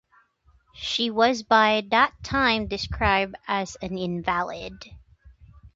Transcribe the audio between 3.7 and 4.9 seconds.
an invalid.